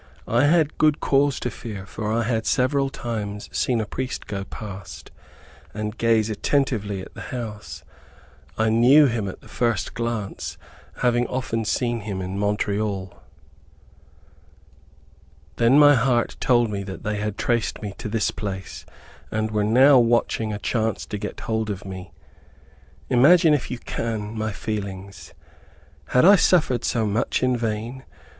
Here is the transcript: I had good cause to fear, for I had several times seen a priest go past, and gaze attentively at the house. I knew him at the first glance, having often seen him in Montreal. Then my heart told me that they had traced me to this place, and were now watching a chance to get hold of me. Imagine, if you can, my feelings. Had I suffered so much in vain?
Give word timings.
I 0.27 0.45
had 0.45 0.79
good 0.79 0.99
cause 0.99 1.39
to 1.41 1.51
fear, 1.51 1.85
for 1.85 2.11
I 2.11 2.23
had 2.23 2.47
several 2.47 2.89
times 2.89 3.55
seen 3.55 3.79
a 3.79 3.85
priest 3.85 4.25
go 4.25 4.43
past, 4.43 5.11
and 5.75 5.95
gaze 5.95 6.27
attentively 6.27 7.01
at 7.03 7.13
the 7.13 7.21
house. 7.29 7.83
I 8.57 8.69
knew 8.69 9.05
him 9.05 9.27
at 9.27 9.41
the 9.41 9.47
first 9.47 9.93
glance, 9.93 10.57
having 11.01 11.27
often 11.27 11.65
seen 11.65 11.99
him 11.99 12.19
in 12.19 12.39
Montreal. 12.39 13.21
Then 15.57 15.77
my 15.77 15.93
heart 15.93 16.35
told 16.39 16.71
me 16.71 16.81
that 16.81 17.03
they 17.03 17.17
had 17.17 17.37
traced 17.37 17.83
me 17.83 17.93
to 17.99 18.09
this 18.09 18.31
place, 18.31 18.87
and 19.29 19.51
were 19.51 19.63
now 19.63 19.99
watching 19.99 20.51
a 20.51 20.57
chance 20.57 21.05
to 21.05 21.19
get 21.19 21.41
hold 21.41 21.69
of 21.69 21.85
me. 21.85 22.11
Imagine, 23.11 23.53
if 23.53 23.69
you 23.69 23.77
can, 23.77 24.33
my 24.35 24.51
feelings. 24.51 25.35
Had 26.07 26.25
I 26.25 26.37
suffered 26.37 26.83
so 26.83 27.05
much 27.05 27.43
in 27.43 27.55
vain? 27.55 28.03